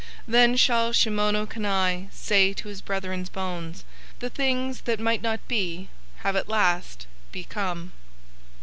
[0.27, 3.83] Then shall Shimono Kani say to his brethren's bones:
[4.17, 5.89] The things that might not be
[6.23, 7.91] have at last become.